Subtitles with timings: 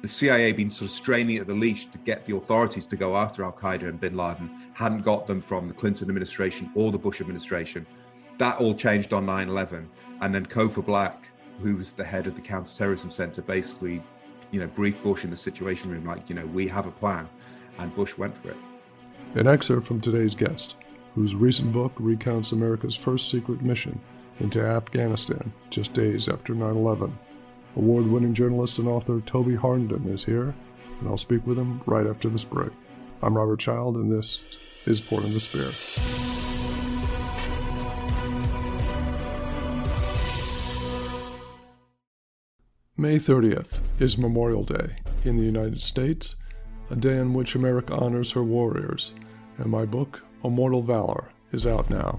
[0.00, 3.16] the CIA been sort of straining at the leash to get the authorities to go
[3.16, 6.98] after Al Qaeda and bin Laden, hadn't got them from the Clinton administration or the
[6.98, 7.86] Bush administration.
[8.38, 9.88] That all changed on 9 11.
[10.20, 11.28] And then Cofer Black,
[11.60, 14.02] who was the head of the counterterrorism center, basically,
[14.50, 17.28] you know, briefed Bush in the Situation Room, like, you know, we have a plan.
[17.78, 18.56] And Bush went for it.
[19.34, 20.76] An excerpt from today's guest,
[21.14, 24.00] whose recent book recounts America's first secret mission
[24.40, 27.18] into Afghanistan just days after 9 11.
[27.76, 30.54] Award winning journalist and author Toby Harnden is here,
[31.00, 32.72] and I'll speak with him right after this break.
[33.22, 34.42] I'm Robert Child, and this
[34.86, 35.70] is Point of the Spear.
[42.96, 46.34] May 30th is Memorial Day in the United States,
[46.90, 49.12] a day in which America honors her warriors,
[49.56, 52.18] and my book, Immortal Valor, is out now.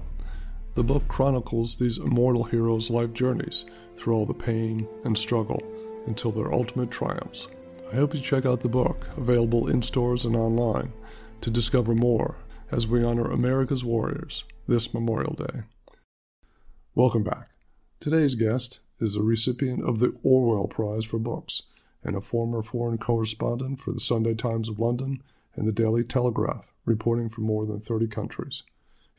[0.74, 3.64] The book chronicles these immortal heroes' life journeys
[3.96, 5.60] through all the pain and struggle
[6.06, 7.48] until their ultimate triumphs.
[7.92, 10.92] I hope you check out the book, available in stores and online,
[11.40, 12.36] to discover more
[12.70, 15.62] as we honor America's warriors this Memorial Day.
[16.94, 17.48] Welcome back.
[17.98, 21.64] Today's guest is a recipient of the Orwell Prize for Books
[22.04, 25.20] and a former foreign correspondent for the Sunday Times of London
[25.56, 28.62] and the Daily Telegraph, reporting for more than 30 countries.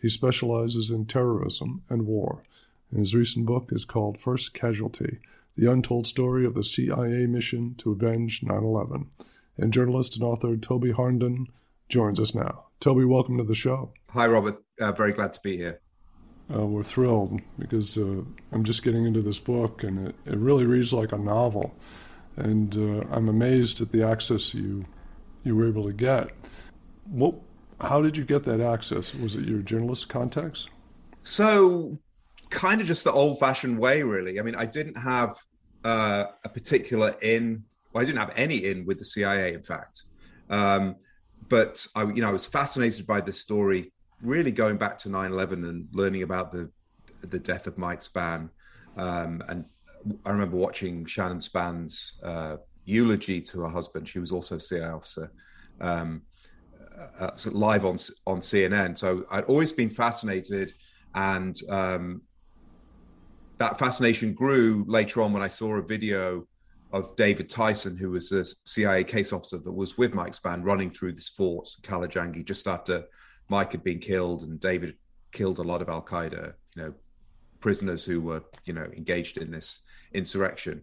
[0.01, 2.43] He specializes in terrorism and war,
[2.89, 5.19] and his recent book is called First Casualty
[5.55, 9.07] The Untold Story of the CIA Mission to Avenge 9 11.
[9.57, 11.45] And journalist and author Toby Harnden
[11.87, 12.65] joins us now.
[12.79, 13.93] Toby, welcome to the show.
[14.09, 14.63] Hi, Robert.
[14.79, 15.79] Uh, very glad to be here.
[16.51, 20.65] Uh, we're thrilled because uh, I'm just getting into this book, and it, it really
[20.65, 21.75] reads like a novel.
[22.37, 24.85] And uh, I'm amazed at the access you
[25.43, 26.31] you were able to get.
[27.05, 27.35] What?
[27.81, 29.13] How did you get that access?
[29.15, 30.67] Was it your journalist contacts?
[31.21, 31.97] So
[32.49, 34.39] kind of just the old fashioned way, really.
[34.39, 35.35] I mean, I didn't have
[35.83, 40.03] uh, a particular in, well, I didn't have any in with the CIA, in fact.
[40.49, 40.95] Um,
[41.49, 45.67] but I, you know, I was fascinated by this story, really going back to 9/11
[45.67, 46.69] and learning about the
[47.23, 48.49] the death of Mike Spann.
[48.97, 49.65] Um, and
[50.25, 54.07] I remember watching Shannon Spann's uh, eulogy to her husband.
[54.07, 55.31] She was also a CIA officer.
[55.79, 56.23] Um,
[57.19, 57.95] uh, uh live on
[58.27, 58.97] on CNN.
[58.97, 60.73] So I'd always been fascinated,
[61.15, 62.21] and um,
[63.57, 66.47] that fascination grew later on when I saw a video
[66.93, 70.89] of David Tyson, who was a CIA case officer that was with Mike Spann running
[70.89, 73.05] through this fort, Qala-i-Jangi, just after
[73.49, 74.95] Mike had been killed and David
[75.31, 76.93] killed a lot of Al Qaeda, you know,
[77.59, 79.81] prisoners who were, you know, engaged in this
[80.13, 80.81] insurrection.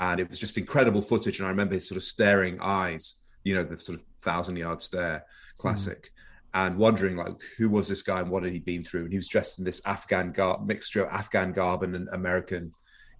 [0.00, 1.38] And it was just incredible footage.
[1.38, 4.80] And I remember his sort of staring eyes, you know, the sort of thousand yard
[4.80, 5.24] stare
[5.58, 6.04] classic.
[6.04, 6.08] Mm
[6.54, 9.04] and wondering like who was this guy and what had he been through?
[9.04, 12.72] And he was dressed in this afghan garb mixture of afghan garb and american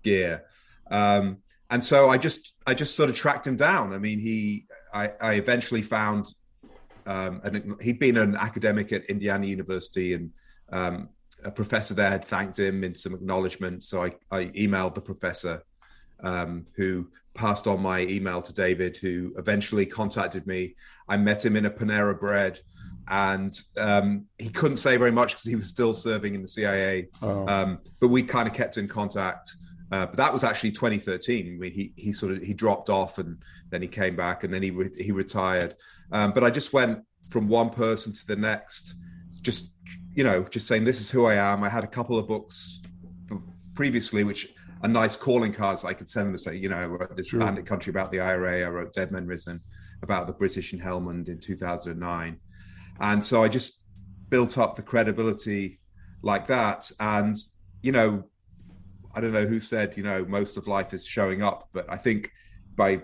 [0.02, 0.44] gear.
[0.90, 1.38] Um,
[1.70, 3.92] and so i just i just sort of tracked him down.
[3.94, 6.26] I mean he i, I eventually found
[7.06, 10.30] um, and he'd been an academic at indiana university and
[10.70, 11.08] um,
[11.44, 15.62] a professor there had thanked him in some acknowledgement so i, I emailed the professor
[16.22, 20.74] um, who passed on my email to david who eventually contacted me
[21.08, 22.60] i met him in a panera bread
[23.08, 27.08] and um, he couldn't say very much because he was still serving in the CIA.
[27.20, 27.46] Oh.
[27.46, 29.56] Um, but we kind of kept in contact.
[29.90, 31.46] Uh, but that was actually 2013.
[31.46, 34.54] I mean, he he sort of he dropped off and then he came back and
[34.54, 35.76] then he re- he retired.
[36.12, 38.94] Um, but I just went from one person to the next,
[39.42, 39.74] just
[40.14, 41.62] you know, just saying this is who I am.
[41.62, 42.80] I had a couple of books
[43.74, 46.87] previously, which are nice calling cards I could send them to say, you know, I
[46.87, 47.41] wrote this sure.
[47.41, 48.62] bandit country about the IRA.
[48.62, 49.60] I wrote Dead Men Risen
[50.03, 52.41] about the British in Helmand in 2009.
[53.00, 53.82] And so I just
[54.28, 55.81] built up the credibility
[56.22, 56.91] like that.
[56.98, 57.37] And,
[57.82, 58.25] you know,
[59.15, 61.97] I don't know who said, you know, most of life is showing up, but I
[61.97, 62.31] think
[62.75, 63.03] by,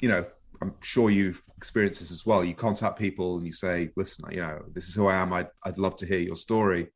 [0.00, 0.26] you know,
[0.62, 2.44] I'm sure you've experienced this as well.
[2.44, 5.32] You contact people and you say, listen, you know, this is who I am.
[5.32, 6.88] I'd, I'd love to hear your story.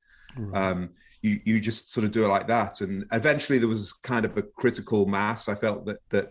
[0.53, 0.91] Um,
[1.25, 2.83] you, you just sort of do it like that.
[2.83, 5.49] And eventually there was kind of a critical mass.
[5.49, 6.29] I felt that, that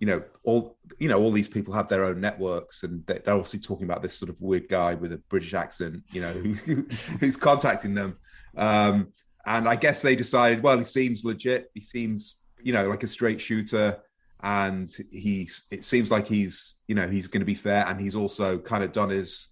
[0.00, 3.58] you know all you know all these people have their own networks and they're obviously
[3.58, 6.32] talking about this sort of weird guy with a british accent you know
[7.20, 8.16] who's contacting them
[8.56, 9.12] um,
[9.46, 13.08] and i guess they decided well he seems legit he seems you know like a
[13.08, 13.98] straight shooter
[14.44, 18.14] and he's it seems like he's you know he's going to be fair and he's
[18.14, 19.48] also kind of done his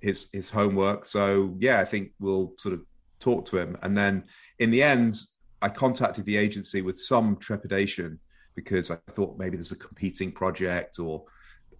[0.00, 2.80] his his homework so yeah i think we'll sort of
[3.20, 4.24] talk to him and then
[4.58, 5.14] in the end
[5.62, 8.18] i contacted the agency with some trepidation
[8.56, 11.24] because I thought maybe there's a competing project or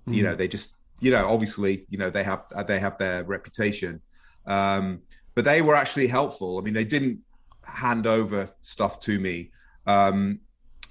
[0.09, 0.15] mm.
[0.15, 0.39] you know mm.
[0.39, 4.01] they just you know obviously you know they have they have their reputation
[4.47, 5.01] um,
[5.35, 7.21] but they were actually helpful I mean they didn't
[7.65, 9.51] hand over stuff to me
[9.87, 10.41] um,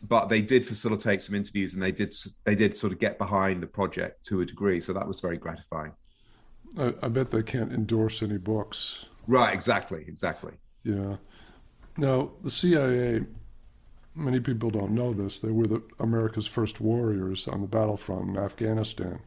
[0.07, 2.13] but they did facilitate some interviews and they did
[2.43, 4.79] they did sort of get behind the project to a degree.
[4.79, 5.93] So that was very gratifying.
[6.77, 9.07] I, I bet they can't endorse any books.
[9.29, 9.53] Right.
[9.53, 10.03] Exactly.
[10.07, 10.53] Exactly.
[10.83, 11.17] Yeah.
[11.97, 13.25] Now the CIA.
[14.15, 15.39] Many people don't know this.
[15.39, 19.19] They were the America's first warriors on the battlefront in Afghanistan.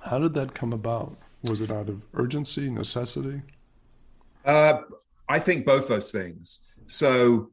[0.00, 1.16] How did that come about?
[1.44, 3.40] Was it out of urgency, necessity?
[4.44, 4.82] Uh,
[5.28, 6.60] I think both those things.
[6.86, 7.50] So,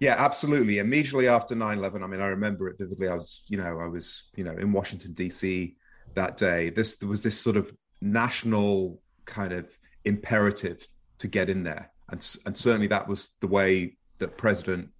[0.00, 0.78] yeah, absolutely.
[0.78, 3.08] Immediately after 9 11, I mean, I remember it vividly.
[3.08, 5.76] I was, you know, I was, you know, in Washington, D.C.
[6.14, 6.70] that day.
[6.70, 7.72] This, there was this sort of
[8.02, 10.86] national kind of imperative
[11.18, 11.90] to get in there.
[12.08, 14.90] And, and certainly that was the way that President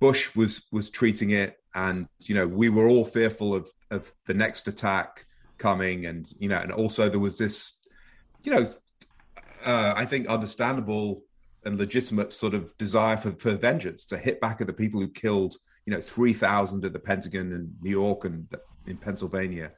[0.00, 1.58] Bush was was treating it.
[1.74, 5.24] And, you know, we were all fearful of, of the next attack
[5.58, 6.06] coming.
[6.06, 7.74] And, you know, and also there was this,
[8.42, 8.64] you know,
[9.66, 11.22] uh, I think understandable
[11.64, 15.08] and legitimate sort of desire for, for vengeance to hit back at the people who
[15.08, 15.54] killed,
[15.86, 18.48] you know, 3,000 at the Pentagon in New York and
[18.86, 19.70] in Pennsylvania.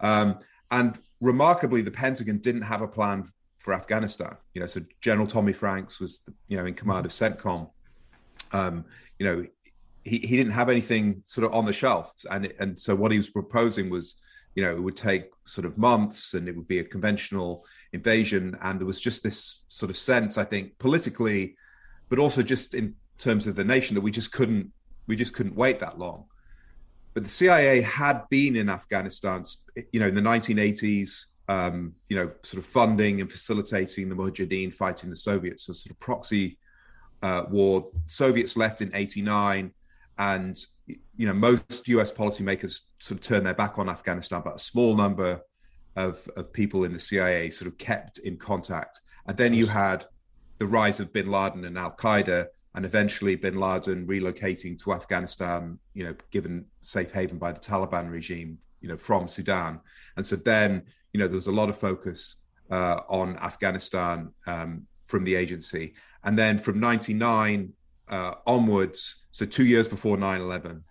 [0.00, 0.38] Um,
[0.70, 3.24] and remarkably, the Pentagon didn't have a plan
[3.62, 4.36] for Afghanistan.
[4.54, 7.70] You know, so General Tommy Franks was, the, you know, in command of CENTCOM.
[8.52, 8.84] Um,
[9.18, 9.44] you know,
[10.04, 13.18] he, he didn't have anything sort of on the shelf, and and so what he
[13.18, 14.16] was proposing was,
[14.56, 18.58] you know, it would take sort of months, and it would be a conventional invasion.
[18.62, 21.56] And there was just this sort of sense, I think, politically,
[22.08, 24.72] but also just in terms of the nation, that we just couldn't
[25.06, 26.24] we just couldn't wait that long.
[27.14, 29.44] But the CIA had been in Afghanistan,
[29.92, 34.74] you know, in the 1980s, um, you know, sort of funding and facilitating the Mujahideen
[34.74, 36.58] fighting the Soviets, so sort of proxy
[37.22, 37.88] uh, war.
[38.06, 39.70] Soviets left in '89,
[40.18, 40.56] and
[40.86, 42.10] you know, most U.S.
[42.10, 45.40] policymakers sort of turned their back on Afghanistan, but a small number
[45.96, 49.00] of, of people in the CIA sort of kept in contact.
[49.26, 50.06] And then you had
[50.58, 55.78] the rise of bin Laden and Al Qaeda, and eventually bin Laden relocating to Afghanistan,
[55.92, 59.80] you know, given safe haven by the Taliban regime, you know, from Sudan.
[60.16, 60.82] And so then,
[61.12, 62.36] you know, there was a lot of focus
[62.70, 65.94] uh, on Afghanistan um, from the agency.
[66.24, 67.72] And then from 99
[68.08, 70.82] uh, onwards, so two years before 9 11,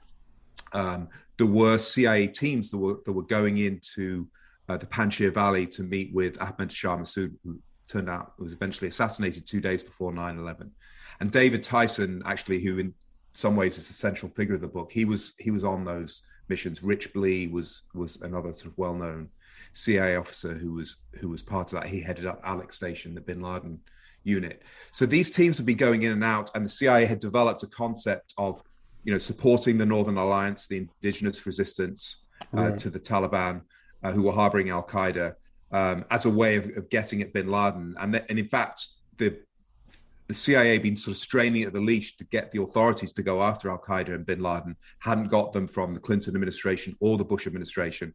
[0.74, 4.28] um, there were CIA teams that were, that were going into
[4.70, 8.88] uh, the Panjshir Valley to meet with Ahmed Shah Massoud, who turned out was eventually
[8.88, 10.72] assassinated two days before 9 11.
[11.20, 12.94] And David Tyson, actually, who in
[13.34, 16.24] some ways is the central figure of the book, he was he was on those
[16.50, 16.84] missions.
[16.84, 19.30] Rich Blee was was another sort of well known
[19.74, 21.90] CIA officer who was who was part of that.
[21.90, 23.80] He headed up Alec Station, the Bin Laden
[24.24, 24.64] unit.
[24.92, 27.68] So these teams would be going in and out, and the CIA had developed a
[27.68, 28.62] concept of
[29.04, 32.20] you know supporting the Northern Alliance, the indigenous resistance
[32.56, 32.78] uh, right.
[32.78, 33.62] to the Taliban
[34.04, 35.34] uh, who were harboring Al Qaeda
[35.72, 37.96] um, as a way of, of, getting at Bin Laden.
[38.00, 39.40] And, th- and in fact, the
[40.32, 43.44] the CIA been sort of straining at the leash to get the authorities to go
[43.44, 47.26] after Al Qaeda and Bin Laden, hadn't got them from the Clinton administration or the
[47.26, 48.14] Bush administration.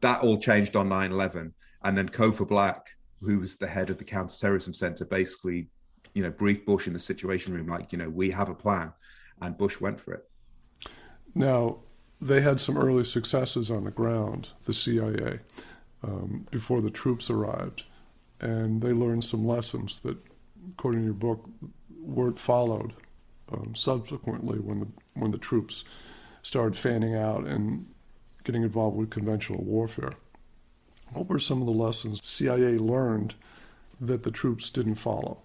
[0.00, 1.52] That all changed on 9 11.
[1.84, 2.86] And then Cofer Black,
[3.20, 5.68] who was the head of the counterterrorism center, basically,
[6.14, 8.92] you know, briefed Bush in the Situation Room, like, you know, we have a plan.
[9.42, 10.28] And Bush went for it.
[11.34, 11.80] Now,
[12.18, 15.40] they had some early successes on the ground, the CIA,
[16.02, 17.84] um, before the troops arrived.
[18.40, 20.16] And they learned some lessons that,
[20.72, 21.48] according to your book,
[22.00, 22.92] weren't followed
[23.52, 25.84] um, subsequently when the, when the troops
[26.42, 27.86] started fanning out and
[28.44, 30.12] getting involved with conventional warfare.
[31.12, 33.34] What were some of the lessons CIA learned
[34.00, 35.38] that the troops didn't follow?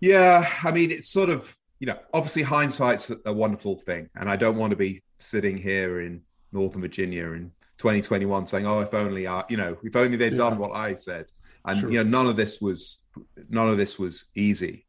[0.00, 4.36] Yeah, I mean, it's sort of you know, obviously hindsight's a wonderful thing, and I
[4.36, 9.26] don't want to be sitting here in Northern Virginia in 2021 saying, "Oh, if only
[9.26, 10.36] I, you know, if only they'd yeah.
[10.36, 11.26] done what I said."
[11.64, 11.90] And sure.
[11.90, 13.00] you know, none of this was
[13.48, 14.86] none of this was easy.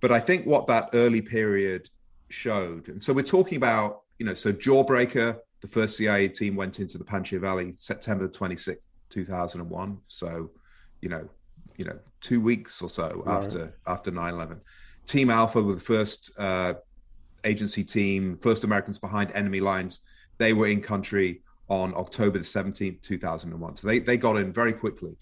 [0.00, 1.88] But I think what that early period
[2.28, 6.80] showed, and so we're talking about, you know, so Jawbreaker, the first CIA team went
[6.80, 9.98] into the Panjshir Valley September 26th, 2001.
[10.08, 10.50] So,
[11.00, 11.28] you know,
[11.76, 13.44] you know, two weeks or so right.
[13.44, 14.60] after after 9/11.
[15.06, 16.74] Team Alpha were the first uh,
[17.44, 20.00] agency team, first Americans behind enemy lines.
[20.38, 23.76] They were in country on October the 17th, 2001.
[23.76, 25.16] So they, they got in very quickly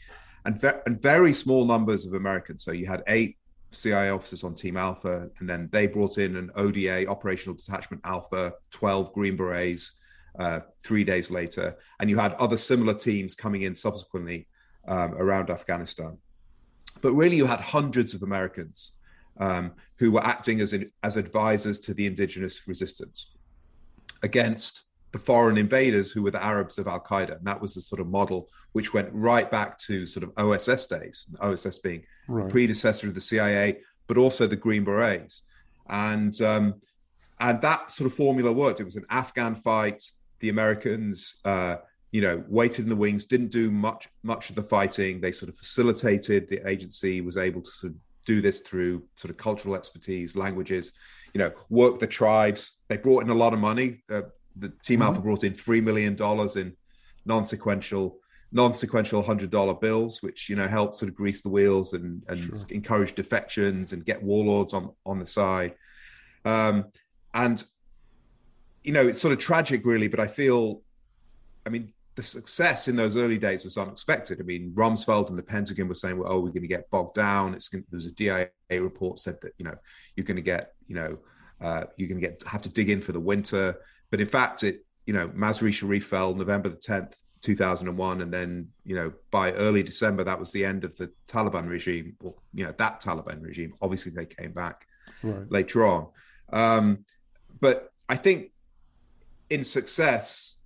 [0.44, 2.64] and, ve- and very small numbers of Americans.
[2.64, 3.37] So you had eight
[3.70, 8.54] CIA officers on Team Alpha, and then they brought in an ODA, Operational Detachment Alpha,
[8.70, 9.92] 12 Green Berets
[10.38, 11.76] uh, three days later.
[12.00, 14.47] And you had other similar teams coming in subsequently
[14.88, 16.18] um, around Afghanistan.
[17.00, 18.92] But really, you had hundreds of Americans
[19.38, 23.35] um, who were acting as, in, as advisors to the indigenous resistance
[24.23, 27.38] against the foreign invaders who were the Arabs of Al Qaeda.
[27.38, 30.87] And that was the sort of model which went right back to sort of OSS
[30.87, 32.49] days, OSS being right.
[32.49, 35.43] predecessor of the CIA, but also the Green Berets.
[35.88, 36.75] And um,
[37.40, 38.81] and that sort of formula worked.
[38.81, 40.02] It was an Afghan fight.
[40.40, 41.76] The Americans, uh,
[42.12, 45.21] you know, waited in the wings, didn't do much much of the fighting.
[45.21, 46.49] They sort of facilitated.
[46.49, 50.93] The agency was able to sort of do this through sort of cultural expertise, languages,
[51.35, 52.73] you know, work the tribes.
[52.88, 54.02] They brought in a lot of money.
[54.11, 54.23] Uh,
[54.61, 55.09] the Team mm-hmm.
[55.09, 56.76] Alpha brought in three million dollars in
[57.25, 58.19] non-sequential
[58.52, 62.40] non-sequential hundred dollar bills, which you know helped sort of grease the wheels and and
[62.40, 62.55] sure.
[62.71, 65.75] encourage defections and get warlords on on the side.
[66.45, 66.87] Um,
[67.35, 67.62] and
[68.83, 70.09] you know, it's sort of tragic, really.
[70.09, 70.83] But I feel,
[71.67, 74.40] I mean, the success in those early days was unexpected.
[74.40, 77.14] I mean, Rumsfeld and the Pentagon were saying, "Well, oh, we're going to get bogged
[77.14, 79.75] down." It's going, there was a DIA report said that you know
[80.17, 81.19] you're going to get you know
[81.61, 83.76] uh, you're going to get have to dig in for the winter.
[84.11, 88.69] But in fact, it you know Mazar-e Sharif fell November the 10th, 2001, and then
[88.85, 92.17] you know by early December that was the end of the Taliban regime.
[92.21, 93.75] Or, you know that Taliban regime.
[93.81, 94.87] Obviously, they came back
[95.23, 95.50] right.
[95.50, 96.09] later on.
[96.52, 97.05] Um,
[97.61, 98.50] but I think
[99.50, 100.57] in success,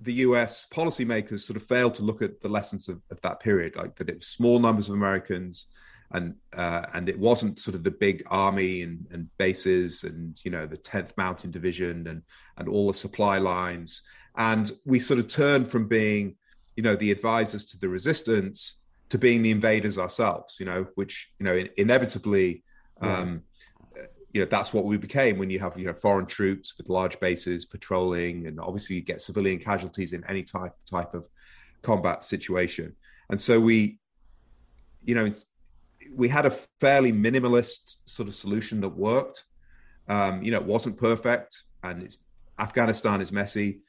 [0.00, 3.76] the US policymakers sort of failed to look at the lessons of, of that period,
[3.76, 5.68] like that it was small numbers of Americans,
[6.12, 10.50] and uh, and it wasn't sort of the big army and, and bases and you
[10.50, 12.22] know the 10th Mountain Division and
[12.58, 14.02] and all the supply lines,
[14.36, 16.36] and we sort of turned from being
[16.76, 18.78] you know the advisors to the resistance
[19.08, 22.62] to being the invaders ourselves, you know, which you know in, inevitably.
[23.00, 23.42] Um,
[24.32, 27.20] you know that's what we became when you have you know foreign troops with large
[27.20, 31.28] bases patrolling and obviously you get civilian casualties in any type type of
[31.82, 32.96] combat situation
[33.28, 33.98] and so we
[35.02, 35.30] you know
[36.14, 39.44] we had a fairly minimalist sort of solution that worked
[40.08, 42.18] um, you know it wasn't perfect and it's
[42.58, 43.80] afghanistan is messy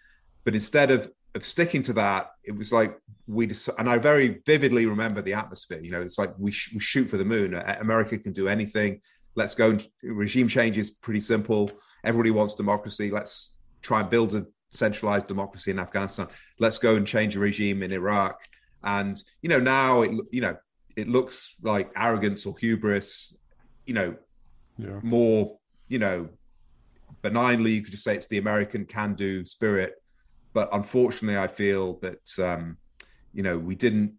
[0.43, 4.41] but instead of of sticking to that it was like we just and i very
[4.45, 7.55] vividly remember the atmosphere you know it's like we, sh- we shoot for the moon
[7.55, 9.01] america can do anything
[9.35, 11.71] let's go and regime change is pretty simple.
[12.03, 13.11] Everybody wants democracy.
[13.11, 13.51] Let's
[13.81, 16.27] try and build a centralized democracy in Afghanistan.
[16.59, 18.39] Let's go and change a regime in Iraq.
[18.83, 20.57] And you know now it you know
[20.95, 23.35] it looks like arrogance or hubris.
[23.85, 24.15] You know,
[24.77, 24.99] yeah.
[25.03, 25.57] more
[25.87, 26.29] you know
[27.21, 29.93] benignly you could just say it's the American can-do spirit.
[30.53, 32.77] But unfortunately, I feel that um,
[33.33, 34.13] you know we didn't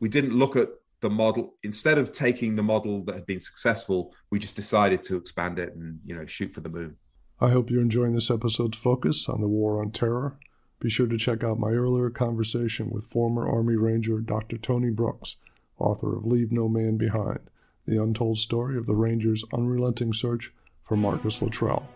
[0.00, 0.68] we didn't look at
[1.00, 5.16] the model instead of taking the model that had been successful we just decided to
[5.16, 6.96] expand it and you know shoot for the moon
[7.40, 10.36] i hope you're enjoying this episode's focus on the war on terror
[10.80, 15.36] be sure to check out my earlier conversation with former army ranger dr tony brooks
[15.78, 17.40] author of leave no man behind
[17.86, 20.52] the untold story of the rangers unrelenting search
[20.84, 21.88] for marcus luttrell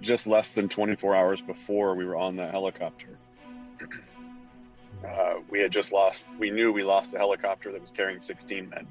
[0.00, 3.18] just less than 24 hours before we were on that helicopter
[5.04, 8.68] uh, we had just lost, we knew we lost a helicopter that was carrying 16
[8.68, 8.86] men.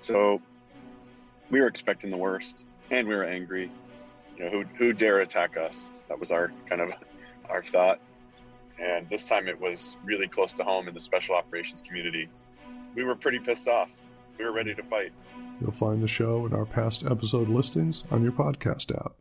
[0.00, 0.40] So
[1.50, 3.70] we were expecting the worst and we were angry.
[4.36, 5.90] You know, who, who dare attack us?
[6.08, 6.92] That was our kind of
[7.48, 8.00] our thought.
[8.80, 12.28] And this time it was really close to home in the special operations community.
[12.94, 13.90] We were pretty pissed off.
[14.38, 15.12] We were ready to fight.
[15.60, 19.12] You'll find the show and our past episode listings on your podcast app.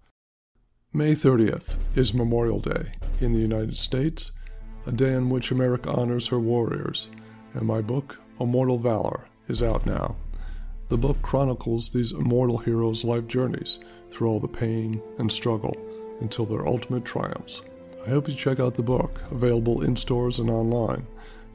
[0.93, 4.31] May 30th is Memorial Day in the United States
[4.85, 7.09] a day in which America honors her warriors,
[7.53, 10.15] and my book, Immortal Valor, is out now.
[10.89, 15.75] The book chronicles these immortal heroes' life journeys through all the pain and struggle
[16.19, 17.61] until their ultimate triumphs.
[18.05, 21.05] I hope you check out the book, available in stores and online,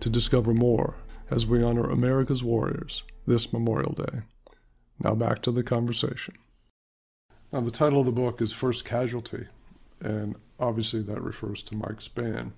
[0.01, 0.95] to discover more
[1.31, 4.21] as we honor America's warriors this Memorial Day.
[5.03, 6.35] Now back to the conversation.
[7.53, 9.47] Now, the title of the book is First Casualty,
[10.01, 12.53] and obviously that refers to Mike Spann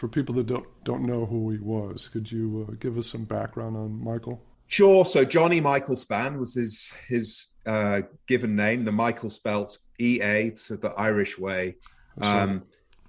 [0.00, 3.24] for people that don't don't know who he was, could you uh, give us some
[3.24, 4.42] background on Michael?
[4.66, 5.04] Sure.
[5.04, 8.84] So Johnny Michael Spann was his his uh, given name.
[8.84, 11.76] The Michael spelt E A, so the Irish way.
[12.20, 12.64] Um,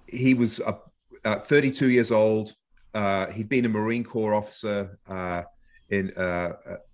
[0.06, 2.52] he was uh, 32 years old.
[2.94, 5.42] Uh, he'd been a Marine Corps officer uh,
[5.88, 6.52] in uh,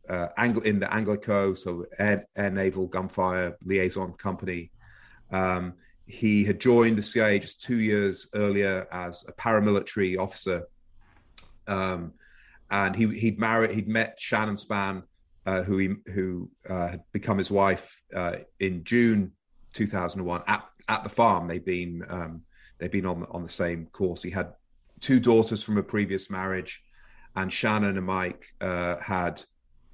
[0.08, 4.70] uh, Angl- in the Anglico, so Air, Air Naval Gunfire Liaison Company.
[5.30, 5.74] Um,
[6.06, 10.66] he had joined the CIA just two years earlier as a paramilitary officer,
[11.66, 12.12] um,
[12.70, 15.02] and he he'd married he'd met Shannon Spann,
[15.46, 19.32] uh, who he who uh, had become his wife uh, in June
[19.74, 21.46] 2001 at at the farm.
[21.46, 22.42] They'd been um,
[22.78, 24.22] they'd been on on the same course.
[24.22, 24.54] He had
[25.00, 26.82] two daughters from a previous marriage,
[27.36, 29.42] and Shannon and Mike uh, had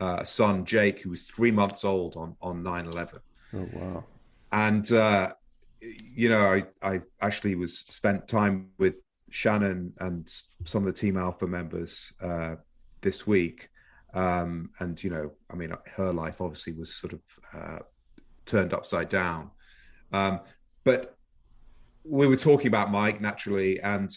[0.00, 3.20] uh, a son Jake who was three months old on on 9/11.
[3.54, 4.04] Oh wow!
[4.52, 5.32] And uh,
[5.80, 8.94] you know, I, I actually was spent time with
[9.30, 10.30] Shannon and
[10.64, 12.56] some of the Team Alpha members uh,
[13.00, 13.68] this week.
[14.14, 17.20] Um, and, you know, I mean, her life obviously was sort of
[17.52, 17.78] uh,
[18.46, 19.50] turned upside down.
[20.12, 20.40] Um,
[20.84, 21.16] but
[22.04, 24.08] we were talking about Mike naturally, and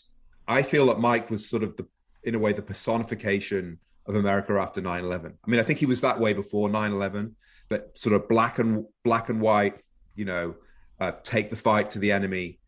[0.48, 1.88] I feel that Mike was sort of the,
[2.24, 5.34] in a way, the personification of America after 9/11.
[5.46, 7.34] I mean, I think he was that way before 9/11,
[7.70, 9.82] but sort of black and black and white,
[10.16, 10.56] you know,
[11.00, 12.60] uh, take the fight to the enemy.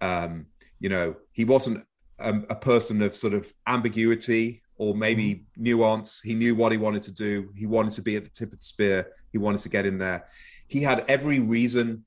[0.00, 0.46] Um,
[0.78, 1.84] you know, he wasn't
[2.18, 5.62] a, a person of sort of ambiguity or maybe mm-hmm.
[5.62, 6.20] nuance.
[6.20, 7.50] He knew what he wanted to do.
[7.56, 9.10] He wanted to be at the tip of the spear.
[9.32, 10.26] He wanted to get in there.
[10.68, 12.04] He had every reason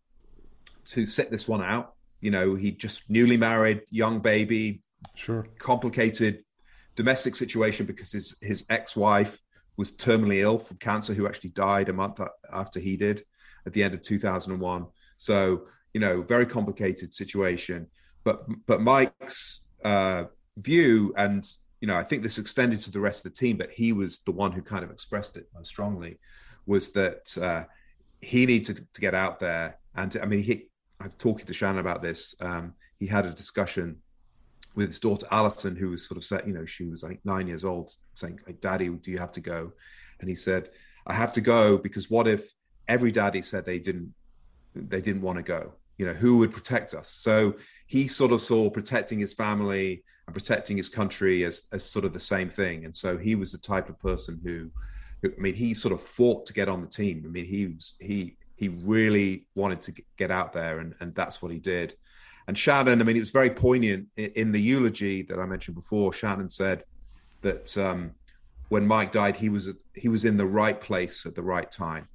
[0.85, 1.93] to sit this one out.
[2.21, 4.81] You know, he just newly married, young baby,
[5.15, 6.43] sure, complicated
[6.95, 9.39] domestic situation because his his ex-wife
[9.77, 12.19] was terminally ill from cancer, who actually died a month
[12.51, 13.23] after he did
[13.65, 14.87] at the end of 2001.
[15.17, 17.87] So, you know, very complicated situation.
[18.23, 20.25] But but Mike's uh,
[20.57, 21.47] view and
[21.81, 24.19] you know, I think this extended to the rest of the team, but he was
[24.19, 26.19] the one who kind of expressed it most strongly,
[26.65, 27.65] was that uh,
[28.19, 29.77] he needed to, to, get out there.
[29.95, 32.33] And I mean, he, I was talking to Shannon about this.
[32.41, 33.97] Um, he had a discussion
[34.77, 37.47] with his daughter Alison, who was sort of said, you know, she was like nine
[37.47, 39.73] years old, saying, like, "Daddy, do you have to go?"
[40.19, 40.69] And he said,
[41.07, 42.53] "I have to go because what if
[42.87, 44.13] every daddy said they didn't,
[44.75, 45.73] they didn't want to go?
[45.97, 47.55] You know, who would protect us?" So
[47.87, 52.13] he sort of saw protecting his family and protecting his country as, as sort of
[52.13, 52.85] the same thing.
[52.85, 54.69] And so he was the type of person who,
[55.23, 57.23] who, I mean, he sort of fought to get on the team.
[57.25, 61.41] I mean, he was, he, he really wanted to get out there and, and that's
[61.41, 61.95] what he did.
[62.47, 65.75] And Shannon, I mean, it was very poignant in, in the eulogy that I mentioned
[65.75, 66.13] before.
[66.13, 66.83] Shannon said
[67.41, 68.11] that um,
[68.69, 72.07] when Mike died, he was, he was in the right place at the right time.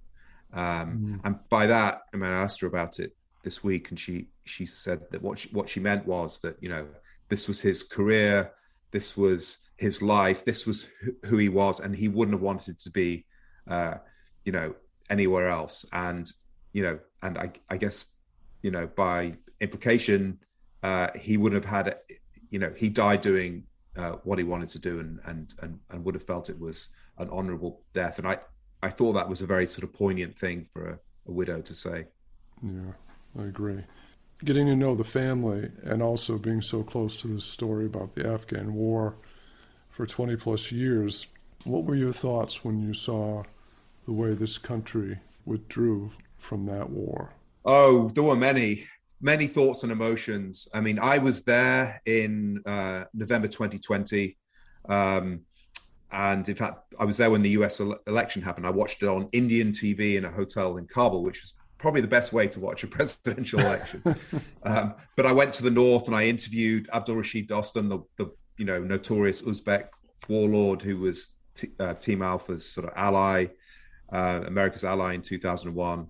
[0.53, 1.21] Um, mm.
[1.25, 4.67] And by that, I mean, I asked her about it this week and she, she
[4.67, 6.87] said that what she, what she meant was that, you know,
[7.29, 8.53] this was his career.
[8.91, 10.45] This was his life.
[10.45, 10.91] This was
[11.25, 13.25] who he was, and he wouldn't have wanted to be,
[13.67, 13.95] uh,
[14.45, 14.75] you know,
[15.11, 15.85] anywhere else.
[15.93, 16.31] And
[16.73, 18.07] you know, and I, I guess,
[18.62, 20.38] you know, by implication,
[20.83, 21.97] uh, he would have had,
[22.50, 23.64] you know, he died doing
[23.97, 26.90] uh, what he wanted to do, and and and and would have felt it was
[27.19, 28.18] an honourable death.
[28.18, 28.38] And I,
[28.83, 30.98] I thought that was a very sort of poignant thing for a,
[31.29, 32.07] a widow to say.
[32.62, 32.92] Yeah,
[33.38, 33.85] I agree
[34.44, 38.27] getting to know the family and also being so close to the story about the
[38.27, 39.14] Afghan war
[39.90, 41.27] for 20 plus years,
[41.64, 43.44] what were your thoughts when you saw
[44.07, 47.33] the way this country withdrew from that war?
[47.64, 48.85] Oh, there were many,
[49.22, 50.68] many thoughts and emotions.
[50.74, 54.37] I mean, I was there in uh, November 2020.
[54.88, 55.42] Um,
[56.11, 58.66] and in fact, I was there when the US election happened.
[58.66, 62.08] I watched it on Indian TV in a hotel in Kabul, which was probably the
[62.08, 64.02] best way to watch a presidential election.
[64.64, 68.32] um, but I went to the north and I interviewed Abdul Rashid Dostum, the, the
[68.58, 69.88] you know notorious Uzbek
[70.28, 73.46] warlord who was t- uh, Team Alpha's sort of ally,
[74.12, 76.08] uh, America's ally in 2001.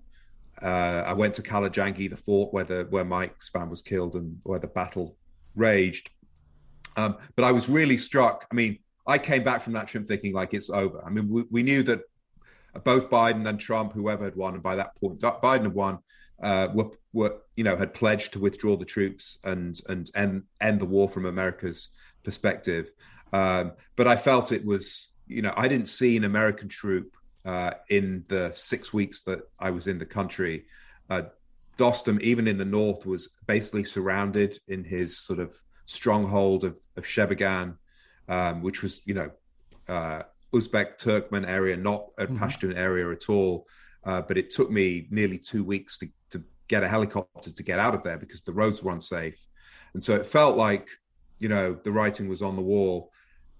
[0.63, 4.39] Uh, I went to Qala-i-Jangi, the fort where the where Mike Spann was killed and
[4.43, 5.17] where the battle
[5.55, 6.09] raged.
[6.95, 8.47] Um, but I was really struck.
[8.49, 11.03] I mean, I came back from that trip thinking like it's over.
[11.05, 12.01] I mean, we, we knew that
[12.83, 15.99] both Biden and Trump, whoever had won, and by that point, Biden had won,
[16.41, 20.79] uh, were, were you know had pledged to withdraw the troops and and end end
[20.79, 21.89] the war from America's
[22.23, 22.91] perspective.
[23.33, 27.71] Um, but I felt it was you know I didn't see an American troop uh,
[27.89, 30.65] in the six weeks that I was in the country.
[31.09, 31.23] Uh,
[31.77, 35.53] Dostum, even in the north, was basically surrounded in his sort of
[35.85, 37.77] stronghold of, of Sheberghan,
[38.29, 39.31] um, which was you know
[39.87, 42.37] uh, Uzbek Turkmen area, not a mm-hmm.
[42.37, 43.67] Pashtun area at all.
[44.05, 47.79] Uh, but it took me nearly two weeks to, to get a helicopter to get
[47.79, 49.47] out of there because the roads were unsafe.
[49.93, 50.89] And so it felt like,
[51.39, 53.11] you know, the writing was on the wall.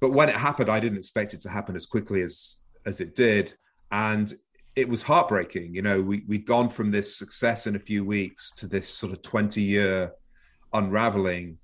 [0.01, 3.15] But when it happened, I didn't expect it to happen as quickly as as it
[3.15, 3.53] did.
[3.93, 4.33] And
[4.75, 5.75] it was heartbreaking.
[5.75, 9.13] You know, we, we'd gone from this success in a few weeks to this sort
[9.13, 10.11] of 20 year
[10.73, 11.59] unraveling.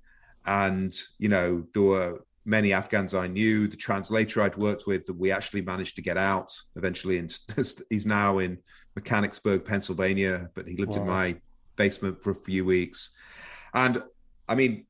[0.46, 5.18] And, you know, there were many Afghans I knew, the translator I'd worked with, that
[5.18, 7.18] we actually managed to get out eventually.
[7.18, 7.36] And
[7.90, 8.58] he's now in
[8.94, 11.02] Mechanicsburg, Pennsylvania, but he lived wow.
[11.02, 11.36] in my
[11.74, 13.10] basement for a few weeks.
[13.74, 14.02] And
[14.48, 14.86] I mean,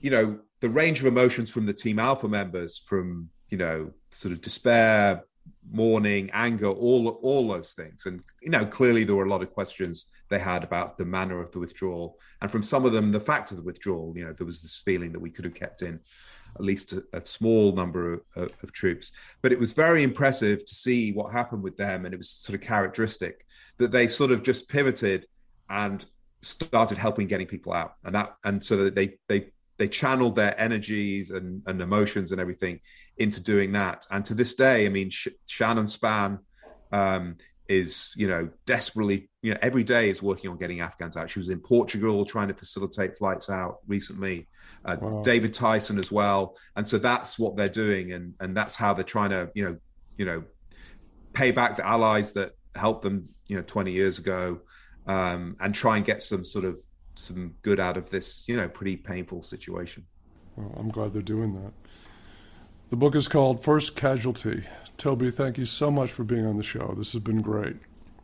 [0.00, 4.32] you know, the range of emotions from the Team Alpha members, from, you know, sort
[4.32, 5.22] of despair,
[5.70, 8.06] mourning, anger, all all those things.
[8.06, 11.40] And you know, clearly there were a lot of questions they had about the manner
[11.40, 14.12] of the withdrawal, and from some of them, the fact of the withdrawal.
[14.16, 16.00] You know, there was this feeling that we could have kept in
[16.54, 19.12] at least a, a small number of, of, of, troops.
[19.42, 22.54] But it was very impressive to see what happened with them, and it was sort
[22.54, 23.44] of characteristic
[23.76, 25.26] that they sort of just pivoted
[25.68, 26.04] and
[26.42, 30.58] started helping getting people out, and that and so that they they they channeled their
[30.58, 32.80] energies and, and emotions and everything
[33.18, 34.06] into doing that.
[34.10, 36.38] And to this day, I mean, Sh- Shannon Spann
[36.92, 37.36] um,
[37.68, 41.28] is you know desperately you know every day is working on getting Afghans out.
[41.30, 44.48] She was in Portugal trying to facilitate flights out recently.
[44.84, 45.22] Uh, wow.
[45.22, 49.04] David Tyson as well, and so that's what they're doing, and and that's how they're
[49.04, 49.76] trying to you know
[50.16, 50.44] you know
[51.32, 54.60] pay back the allies that helped them you know 20 years ago,
[55.06, 56.78] um, and try and get some sort of
[57.18, 60.06] some good out of this you know pretty painful situation.
[60.56, 61.72] Well, I'm glad they're doing that.
[62.88, 64.64] The book is called First Casualty.
[64.96, 66.94] Toby, thank you so much for being on the show.
[66.96, 67.76] This has been great.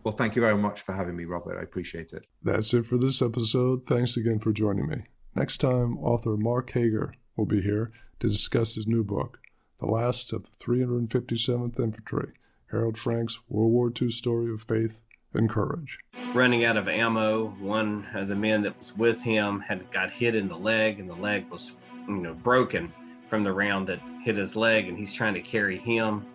[0.04, 1.58] Well, thank you very much for having me, Robert.
[1.58, 2.26] I appreciate it.
[2.42, 3.86] That's it for this episode.
[3.86, 5.02] Thanks again for joining me.
[5.34, 9.40] Next time, author Mark Hager will be here to discuss his new book,
[9.80, 12.32] The Last of the 357th Infantry
[12.70, 15.00] Harold Frank's World War II story of faith
[15.34, 15.98] and courage.
[16.34, 20.34] Running out of ammo, one of the men that was with him had got hit
[20.34, 21.76] in the leg, and the leg was,
[22.08, 22.92] you know, broken
[23.28, 26.26] from the round that hit his leg, and he's trying to carry him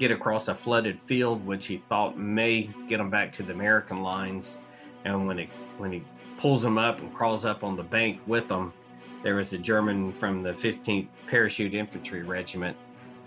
[0.00, 4.02] get across a flooded field, which he thought may get him back to the American
[4.02, 4.56] lines.
[5.04, 6.02] And when it when he
[6.38, 8.72] pulls him up and crawls up on the bank with him,
[9.22, 12.76] there was a German from the 15th Parachute Infantry Regiment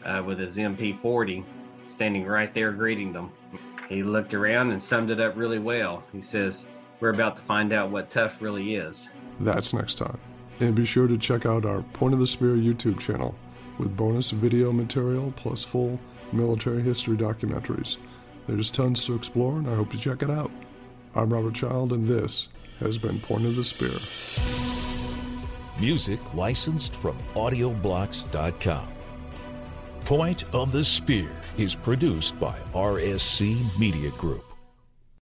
[0.04, 1.46] uh, with his MP40
[1.88, 3.32] standing right there greeting them.
[3.90, 6.04] He looked around and summed it up really well.
[6.12, 6.66] He says,
[7.00, 9.10] We're about to find out what tough really is.
[9.40, 10.20] That's next time.
[10.60, 13.36] And be sure to check out our Point of the Spear YouTube channel
[13.78, 16.00] with bonus video material plus full
[16.32, 17.98] military history documentaries.
[18.48, 20.52] There's tons to explore, and I hope you check it out.
[21.16, 23.92] I'm Robert Child, and this has been Point of the Spear.
[25.80, 28.88] Music licensed from AudioBlocks.com.
[30.06, 34.53] Point of the Spear is produced by RSC Media Group.